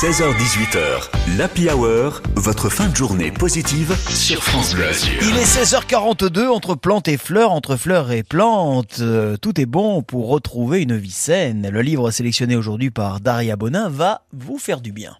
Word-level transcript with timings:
16h18h, 0.00 1.36
l'Happy 1.38 1.68
Hour, 1.68 2.22
votre 2.36 2.68
fin 2.68 2.88
de 2.88 2.94
journée 2.94 3.32
positive 3.32 3.96
sur 4.08 4.44
France 4.44 4.72
Bleu. 4.72 4.92
Il 5.22 5.36
est 5.36 5.42
16h42 5.42 6.46
entre 6.46 6.76
plantes 6.76 7.08
et 7.08 7.16
fleurs, 7.16 7.50
entre 7.50 7.74
fleurs 7.74 8.12
et 8.12 8.22
plantes. 8.22 8.98
euh, 9.00 9.36
tout 9.36 9.60
est 9.60 9.66
bon 9.66 10.02
pour 10.02 10.28
retrouver 10.28 10.82
une 10.82 10.96
vie 10.96 11.10
saine. 11.10 11.68
Le 11.68 11.82
livre 11.82 12.12
sélectionné 12.12 12.54
aujourd'hui 12.54 12.90
par 12.92 13.18
Daria 13.18 13.56
Bonin 13.56 13.88
va 13.88 14.22
vous 14.32 14.58
faire 14.58 14.80
du 14.80 14.92
bien. 14.92 15.16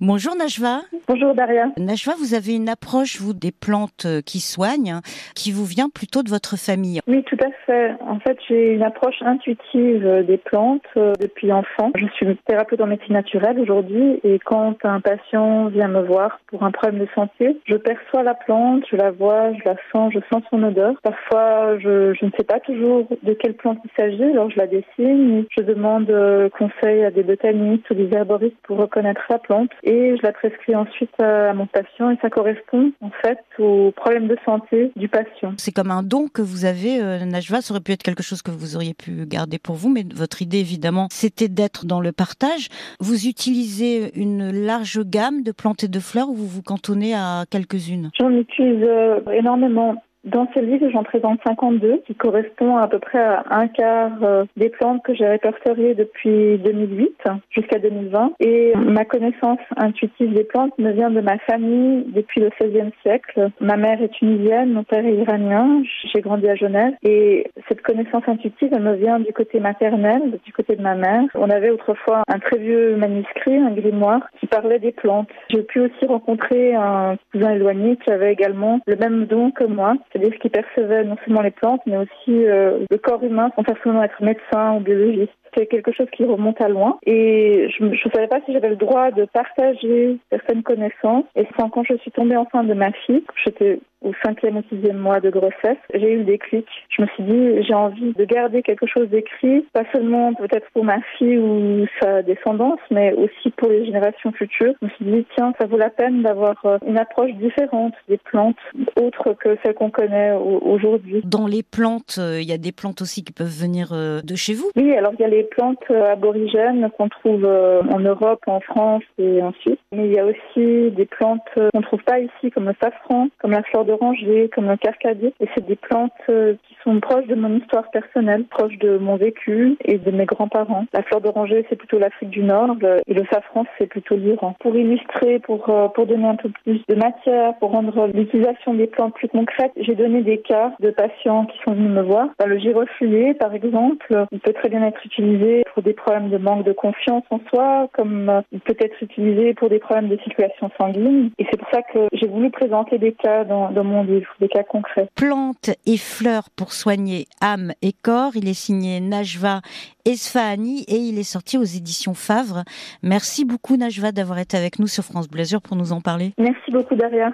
Bonjour 0.00 0.34
Najwa. 0.36 0.82
Bonjour 1.08 1.34
Daria. 1.34 1.70
Najwa, 1.78 2.14
vous 2.18 2.34
avez 2.34 2.54
une 2.54 2.68
approche, 2.68 3.20
vous, 3.20 3.32
des 3.32 3.52
plantes 3.52 4.04
euh, 4.06 4.20
qui 4.20 4.40
soignent, 4.40 5.00
qui 5.34 5.52
vous 5.52 5.64
vient 5.64 5.88
plutôt 5.88 6.22
de 6.22 6.30
votre 6.30 6.56
famille. 6.56 7.00
Oui, 7.06 7.22
tout 7.24 7.36
à 7.44 7.50
fait. 7.66 7.94
En 8.00 8.18
fait, 8.20 8.38
j'ai 8.48 8.72
une 8.72 8.82
approche 8.82 9.20
intuitive 9.22 10.06
euh, 10.06 10.22
des 10.22 10.36
plantes 10.36 10.82
euh, 10.96 11.12
depuis 11.20 11.52
enfant. 11.52 11.90
Je 11.96 12.06
suis 12.14 12.36
thérapeute 12.46 12.80
en 12.80 12.86
médecine 12.86 13.14
naturelle 13.14 13.58
aujourd'hui 13.58 14.20
et 14.24 14.38
quand 14.38 14.76
un 14.84 15.00
patient 15.00 15.66
vient 15.66 15.88
me 15.88 16.02
voir 16.02 16.40
pour 16.46 16.62
un 16.62 16.70
problème 16.70 17.00
de 17.00 17.08
santé, 17.14 17.56
je 17.64 17.76
perçois 17.76 18.22
la 18.22 18.34
plante, 18.34 18.84
je 18.90 18.96
la 18.96 19.10
vois, 19.10 19.52
je 19.52 19.64
la 19.64 19.76
sens, 19.92 20.12
je 20.12 20.20
sens 20.32 20.42
son 20.50 20.62
odeur. 20.62 20.94
Parfois, 21.02 21.78
je, 21.78 22.14
je 22.14 22.24
ne 22.24 22.30
sais 22.36 22.44
pas 22.44 22.60
toujours 22.60 23.06
de 23.22 23.32
quelle 23.32 23.54
plante 23.54 23.78
il 23.84 23.90
s'agit, 23.98 24.24
alors 24.24 24.50
je 24.50 24.58
la 24.58 24.66
dessine. 24.66 25.44
Je 25.56 25.62
demande 25.62 26.12
conseil 26.58 27.04
à 27.04 27.10
des 27.10 27.22
botanistes 27.22 27.88
ou 27.90 27.94
des 27.94 28.08
herboristes 28.14 28.56
pour 28.62 28.78
reconnaître 28.78 29.22
la 29.30 29.38
plante 29.38 29.61
et 29.82 30.16
je 30.16 30.22
la 30.22 30.32
prescris 30.32 30.74
ensuite 30.74 31.20
à 31.20 31.52
mon 31.54 31.66
patient 31.66 32.10
et 32.10 32.16
ça 32.20 32.30
correspond 32.30 32.92
en 33.00 33.10
fait 33.22 33.38
au 33.58 33.92
problème 33.92 34.28
de 34.28 34.36
santé 34.44 34.92
du 34.96 35.08
patient. 35.08 35.54
C'est 35.56 35.72
comme 35.72 35.90
un 35.90 36.02
don 36.02 36.28
que 36.28 36.42
vous 36.42 36.64
avez, 36.64 37.00
euh, 37.00 37.24
Najwa. 37.24 37.60
Ça 37.60 37.72
aurait 37.72 37.82
pu 37.82 37.92
être 37.92 38.02
quelque 38.02 38.22
chose 38.22 38.42
que 38.42 38.50
vous 38.50 38.76
auriez 38.76 38.94
pu 38.94 39.26
garder 39.26 39.58
pour 39.58 39.76
vous, 39.76 39.90
mais 39.90 40.04
votre 40.14 40.42
idée, 40.42 40.58
évidemment, 40.58 41.08
c'était 41.10 41.48
d'être 41.48 41.86
dans 41.86 42.00
le 42.00 42.12
partage. 42.12 42.68
Vous 43.00 43.26
utilisez 43.26 44.18
une 44.18 44.50
large 44.50 45.00
gamme 45.04 45.42
de 45.42 45.52
plantes 45.52 45.84
et 45.84 45.88
de 45.88 46.00
fleurs 46.00 46.28
ou 46.28 46.34
vous 46.34 46.46
vous 46.46 46.62
cantonnez 46.62 47.14
à 47.14 47.44
quelques-unes? 47.50 48.10
J'en 48.18 48.30
utilise 48.30 48.82
euh, 48.82 49.20
énormément. 49.32 50.02
Dans 50.24 50.46
ce 50.54 50.60
livre, 50.60 50.88
j'en 50.92 51.02
présente 51.02 51.40
52, 51.44 52.02
qui 52.06 52.14
correspond 52.14 52.76
à 52.76 52.86
peu 52.86 53.00
près 53.00 53.18
à 53.18 53.42
un 53.50 53.66
quart 53.66 54.22
euh, 54.22 54.44
des 54.56 54.68
plantes 54.68 55.02
que 55.02 55.14
j'ai 55.14 55.26
répertoriées 55.26 55.94
depuis 55.94 56.58
2008 56.58 57.24
jusqu'à 57.50 57.80
2020. 57.80 58.34
Et 58.38 58.72
ma 58.76 59.04
connaissance 59.04 59.58
intuitive 59.76 60.32
des 60.32 60.44
plantes 60.44 60.78
me 60.78 60.92
vient 60.92 61.10
de 61.10 61.20
ma 61.20 61.38
famille 61.38 62.04
depuis 62.06 62.40
le 62.40 62.50
XVIe 62.50 62.92
siècle. 63.02 63.50
Ma 63.60 63.76
mère 63.76 64.00
est 64.00 64.10
tunisienne, 64.10 64.72
mon 64.72 64.84
père 64.84 65.04
est 65.04 65.14
iranien. 65.14 65.82
J'ai 66.12 66.20
grandi 66.20 66.48
à 66.48 66.54
Genève. 66.54 66.94
Et 67.02 67.50
cette 67.68 67.82
connaissance 67.82 68.22
intuitive, 68.28 68.70
elle 68.72 68.82
me 68.82 68.94
vient 68.94 69.18
du 69.18 69.32
côté 69.32 69.58
maternel, 69.58 70.38
du 70.44 70.52
côté 70.52 70.76
de 70.76 70.82
ma 70.82 70.94
mère. 70.94 71.24
On 71.34 71.50
avait 71.50 71.70
autrefois 71.70 72.22
un 72.28 72.38
très 72.38 72.58
vieux 72.58 72.94
manuscrit, 72.94 73.56
un 73.56 73.72
grimoire, 73.72 74.22
qui 74.38 74.46
parlait 74.46 74.78
des 74.78 74.92
plantes. 74.92 75.28
J'ai 75.50 75.62
pu 75.62 75.80
aussi 75.80 76.06
rencontrer 76.06 76.76
un 76.76 77.16
cousin 77.32 77.50
éloigné 77.50 77.96
qui 77.96 78.10
avait 78.12 78.32
également 78.32 78.78
le 78.86 78.94
même 78.94 79.26
don 79.26 79.50
que 79.50 79.64
moi 79.64 79.94
c'est-à-dire 80.12 80.38
qu'il 80.38 80.50
percevait 80.50 81.04
non 81.04 81.16
seulement 81.24 81.42
les 81.42 81.50
plantes, 81.50 81.80
mais 81.86 81.96
aussi 81.96 82.46
euh, 82.46 82.84
le 82.90 82.98
corps 82.98 83.22
humain 83.22 83.50
sans 83.56 83.64
forcément 83.64 84.02
être 84.02 84.22
médecin 84.22 84.74
ou 84.74 84.80
biologiste. 84.80 85.32
C'est 85.54 85.66
quelque 85.66 85.92
chose 85.92 86.08
qui 86.12 86.24
remonte 86.24 86.60
à 86.60 86.68
loin 86.68 86.98
et 87.04 87.68
je 87.78 87.84
ne 87.84 87.96
savais 88.12 88.28
pas 88.28 88.40
si 88.46 88.52
j'avais 88.52 88.70
le 88.70 88.76
droit 88.76 89.10
de 89.10 89.24
partager 89.24 90.16
certaines 90.30 90.62
connaissances. 90.62 91.24
Et 91.36 91.46
quand 91.56 91.84
je 91.84 91.96
suis 91.98 92.10
tombée 92.10 92.36
enceinte 92.36 92.68
de 92.68 92.74
ma 92.74 92.92
fille, 92.92 93.24
j'étais 93.44 93.80
au 94.02 94.12
cinquième 94.24 94.56
ou 94.56 94.62
sixième 94.68 94.98
mois 94.98 95.20
de 95.20 95.30
grossesse, 95.30 95.78
j'ai 95.94 96.12
eu 96.12 96.18
le 96.18 96.24
déclic. 96.24 96.66
Je 96.90 97.02
me 97.02 97.06
suis 97.08 97.22
dit, 97.22 97.66
j'ai 97.66 97.74
envie 97.74 98.12
de 98.12 98.24
garder 98.24 98.62
quelque 98.62 98.86
chose 98.86 99.08
d'écrit, 99.08 99.64
pas 99.72 99.84
seulement 99.92 100.34
peut-être 100.34 100.68
pour 100.72 100.84
ma 100.84 101.00
fille 101.18 101.38
ou 101.38 101.86
sa 102.00 102.22
descendance, 102.22 102.80
mais 102.90 103.12
aussi 103.14 103.50
pour 103.56 103.68
les 103.68 103.84
générations 103.84 104.32
futures. 104.32 104.74
Je 104.80 104.86
me 104.86 104.90
suis 104.90 105.04
dit, 105.04 105.26
tiens, 105.36 105.52
ça 105.58 105.66
vaut 105.66 105.76
la 105.76 105.90
peine 105.90 106.22
d'avoir 106.22 106.56
euh, 106.64 106.78
une 106.86 106.98
approche 106.98 107.32
différente 107.34 107.94
des 108.08 108.18
plantes, 108.18 108.56
autre 108.96 109.34
que 109.34 109.56
celles 109.62 109.74
qu'on 109.74 109.90
connaît 109.90 110.32
aujourd'hui. 110.32 111.22
Dans 111.24 111.46
les 111.46 111.62
plantes, 111.62 112.16
euh, 112.18 112.40
il 112.40 112.48
y 112.48 112.52
a 112.52 112.58
des 112.58 112.72
plantes 112.72 113.02
aussi 113.02 113.22
qui 113.24 113.32
peuvent 113.32 113.46
venir 113.46 113.90
euh, 113.92 114.20
de 114.22 114.34
chez 114.34 114.54
vous? 114.54 114.70
Oui, 114.76 114.92
alors 114.96 115.12
il 115.18 115.22
y 115.22 115.24
a 115.24 115.28
les 115.28 115.41
plantes 115.44 115.90
aborigènes 115.90 116.90
qu'on 116.96 117.08
trouve 117.08 117.44
en 117.44 117.98
Europe, 117.98 118.40
en 118.46 118.60
France 118.60 119.02
et 119.18 119.42
en 119.42 119.52
Suisse. 119.52 119.78
Mais 119.92 120.06
il 120.06 120.14
y 120.14 120.18
a 120.18 120.26
aussi 120.26 120.90
des 120.90 121.06
plantes 121.06 121.42
qu'on 121.54 121.78
ne 121.78 121.84
trouve 121.84 122.02
pas 122.04 122.20
ici, 122.20 122.50
comme 122.50 122.66
le 122.66 122.74
safran, 122.80 123.28
comme 123.40 123.52
la 123.52 123.62
fleur 123.62 123.84
d'oranger, 123.84 124.50
comme 124.54 124.68
le 124.68 124.76
carcadier. 124.76 125.32
Et 125.40 125.48
c'est 125.54 125.66
des 125.66 125.76
plantes 125.76 126.12
qui 126.26 126.76
sont 126.84 127.00
proches 127.00 127.26
de 127.26 127.34
mon 127.34 127.56
histoire 127.56 127.90
personnelle, 127.90 128.44
proches 128.44 128.78
de 128.78 128.98
mon 128.98 129.16
vécu 129.16 129.76
et 129.84 129.98
de 129.98 130.10
mes 130.10 130.26
grands-parents. 130.26 130.86
La 130.92 131.02
fleur 131.02 131.20
d'oranger, 131.20 131.66
c'est 131.68 131.76
plutôt 131.76 131.98
l'Afrique 131.98 132.30
du 132.30 132.42
Nord 132.42 132.76
et 133.06 133.14
le 133.14 133.24
safran, 133.32 133.64
c'est 133.78 133.86
plutôt 133.86 134.16
l'Iran. 134.16 134.54
Pour 134.60 134.76
illustrer, 134.76 135.38
pour, 135.40 135.66
donner 136.06 136.26
un 136.26 136.36
peu 136.36 136.50
plus 136.64 136.80
de 136.88 136.94
matière, 136.94 137.54
pour 137.58 137.70
rendre 137.70 138.08
l'utilisation 138.12 138.74
des 138.74 138.86
plantes 138.86 139.14
plus 139.14 139.28
concrète, 139.28 139.72
j'ai 139.76 139.94
donné 139.94 140.22
des 140.22 140.38
cas 140.38 140.72
de 140.80 140.90
patients 140.90 141.46
qui 141.46 141.58
sont 141.64 141.72
venus 141.72 141.90
me 141.90 142.02
voir. 142.02 142.28
Le 142.44 142.58
giroflier, 142.58 143.34
par 143.34 143.54
exemple, 143.54 144.26
il 144.30 144.40
peut 144.40 144.52
très 144.52 144.68
bien 144.68 144.82
être 144.82 145.04
utilisé 145.04 145.31
pour 145.72 145.82
des 145.82 145.92
problèmes 145.92 146.30
de 146.30 146.38
manque 146.38 146.64
de 146.64 146.72
confiance 146.72 147.24
en 147.30 147.40
soi, 147.48 147.88
comme 147.94 148.42
il 148.52 148.60
peut 148.60 148.76
être 148.78 149.02
utilisé 149.02 149.54
pour 149.54 149.68
des 149.68 149.78
problèmes 149.78 150.08
de 150.08 150.18
circulation 150.18 150.70
sanguine. 150.78 151.30
Et 151.38 151.46
c'est 151.50 151.58
pour 151.58 151.68
ça 151.72 151.82
que 151.82 152.08
j'ai 152.12 152.26
voulu 152.26 152.50
présenter 152.50 152.98
des 152.98 153.12
cas 153.12 153.44
dans, 153.44 153.70
dans 153.70 153.84
mon 153.84 154.02
livre, 154.04 154.28
des 154.40 154.48
cas 154.48 154.62
concrets. 154.62 155.08
Plantes 155.14 155.70
et 155.86 155.96
fleurs 155.96 156.48
pour 156.56 156.72
soigner 156.72 157.26
âme 157.40 157.72
et 157.82 157.92
corps. 157.92 158.32
Il 158.34 158.48
est 158.48 158.58
signé 158.58 159.00
Najva 159.00 159.60
Esfahani 160.04 160.84
et 160.88 160.96
il 160.96 161.18
est 161.18 161.22
sorti 161.22 161.58
aux 161.58 161.62
éditions 161.62 162.14
Favre. 162.14 162.62
Merci 163.02 163.44
beaucoup 163.44 163.76
Najva 163.76 164.12
d'avoir 164.12 164.38
été 164.38 164.56
avec 164.56 164.78
nous 164.78 164.86
sur 164.86 165.04
France 165.04 165.28
Bleu 165.28 165.42
Azur 165.42 165.62
pour 165.62 165.76
nous 165.76 165.92
en 165.92 166.00
parler. 166.00 166.32
Merci 166.38 166.70
beaucoup 166.70 166.94
Daria. 166.94 167.32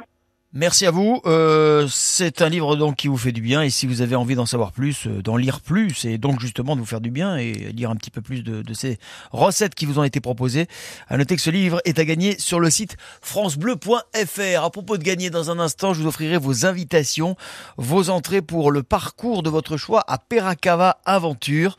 Merci 0.54 0.86
à 0.86 0.90
vous. 0.90 1.20
Euh, 1.26 1.86
c'est 1.90 2.40
un 2.40 2.48
livre 2.48 2.74
donc 2.74 2.96
qui 2.96 3.08
vous 3.08 3.18
fait 3.18 3.32
du 3.32 3.42
bien 3.42 3.60
et 3.60 3.68
si 3.68 3.86
vous 3.86 4.00
avez 4.00 4.16
envie 4.16 4.34
d'en 4.34 4.46
savoir 4.46 4.72
plus, 4.72 5.06
euh, 5.06 5.20
d'en 5.20 5.36
lire 5.36 5.60
plus 5.60 6.06
et 6.06 6.16
donc 6.16 6.40
justement 6.40 6.74
de 6.74 6.80
vous 6.80 6.86
faire 6.86 7.02
du 7.02 7.10
bien 7.10 7.36
et 7.36 7.52
lire 7.52 7.90
un 7.90 7.96
petit 7.96 8.10
peu 8.10 8.22
plus 8.22 8.42
de, 8.42 8.62
de 8.62 8.74
ces 8.74 8.98
recettes 9.30 9.74
qui 9.74 9.84
vous 9.84 9.98
ont 9.98 10.04
été 10.04 10.20
proposées, 10.20 10.66
à 11.08 11.18
noter 11.18 11.36
que 11.36 11.42
ce 11.42 11.50
livre 11.50 11.82
est 11.84 11.98
à 11.98 12.04
gagner 12.06 12.38
sur 12.38 12.60
le 12.60 12.70
site 12.70 12.96
francebleu.fr. 13.20 14.64
À 14.64 14.70
propos 14.70 14.96
de 14.96 15.02
gagner 15.02 15.28
dans 15.28 15.50
un 15.50 15.58
instant, 15.58 15.92
je 15.92 16.00
vous 16.00 16.08
offrirai 16.08 16.38
vos 16.38 16.64
invitations, 16.64 17.36
vos 17.76 18.08
entrées 18.08 18.40
pour 18.40 18.70
le 18.70 18.82
parcours 18.82 19.42
de 19.42 19.50
votre 19.50 19.76
choix 19.76 20.02
à 20.08 20.16
Peracava 20.16 20.96
Aventure. 21.04 21.76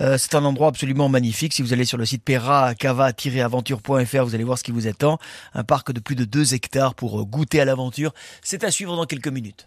Euh, 0.00 0.18
c'est 0.18 0.34
un 0.34 0.44
endroit 0.44 0.66
absolument 0.66 1.08
magnifique. 1.08 1.52
Si 1.52 1.62
vous 1.62 1.72
allez 1.72 1.84
sur 1.84 1.98
le 1.98 2.04
site 2.04 2.24
peracava-aventure.fr, 2.24 4.24
vous 4.24 4.34
allez 4.34 4.44
voir 4.44 4.58
ce 4.58 4.64
qui 4.64 4.72
vous 4.72 4.88
attend. 4.88 5.20
Un 5.54 5.62
parc 5.62 5.92
de 5.92 6.00
plus 6.00 6.16
de 6.16 6.24
2 6.24 6.54
hectares 6.54 6.96
pour 6.96 7.24
goûter 7.24 7.60
à 7.60 7.64
l'aventure. 7.64 8.07
C'est 8.42 8.64
à 8.64 8.70
suivre 8.70 8.96
dans 8.96 9.06
quelques 9.06 9.28
minutes. 9.28 9.66